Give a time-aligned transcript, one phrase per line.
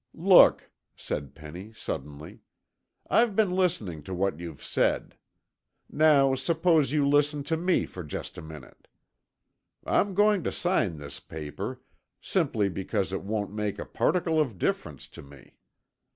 [0.15, 2.39] "Look," said Penny suddenly.
[3.07, 5.15] "I've been listening to what you've said.
[5.91, 8.87] Now suppose you listen to me for just a minute.
[9.85, 11.81] I'm going to sign this paper,
[12.19, 15.57] simply because it won't make a particle of difference to me.